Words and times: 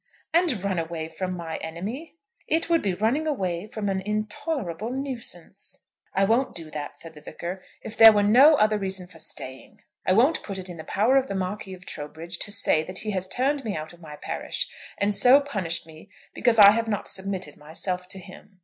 "And 0.33 0.63
run 0.63 0.79
away 0.79 1.09
from 1.09 1.37
my 1.37 1.57
enemy?" 1.57 2.15
"It 2.47 2.71
would 2.71 2.81
be 2.81 2.95
running 2.95 3.27
away 3.27 3.67
from 3.67 3.87
an 3.87 4.01
intolerable 4.01 4.89
nuisance." 4.89 5.77
"I 6.15 6.25
won't 6.25 6.55
do 6.55 6.71
that," 6.71 6.97
said 6.97 7.13
the 7.13 7.21
Vicar. 7.21 7.61
"If 7.83 7.95
there 7.97 8.11
were 8.11 8.23
no 8.23 8.55
other 8.55 8.79
reason 8.79 9.05
for 9.05 9.19
staying, 9.19 9.81
I 10.03 10.13
won't 10.13 10.41
put 10.41 10.57
it 10.57 10.69
in 10.69 10.77
the 10.77 10.83
power 10.83 11.17
of 11.17 11.27
the 11.27 11.35
Marquis 11.35 11.75
of 11.75 11.85
Trowbridge 11.85 12.39
to 12.39 12.51
say 12.51 12.81
that 12.81 12.97
he 12.97 13.11
has 13.11 13.27
turned 13.27 13.63
me 13.63 13.75
out 13.77 13.93
of 13.93 14.01
my 14.01 14.15
parish, 14.15 14.67
and 14.97 15.13
so 15.13 15.39
punished 15.39 15.85
me 15.85 16.09
because 16.33 16.57
I 16.57 16.71
have 16.71 16.87
not 16.89 17.07
submitted 17.07 17.55
myself 17.55 18.07
to 18.07 18.17
him. 18.17 18.57